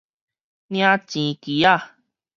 [0.71, 1.95] 領錢機仔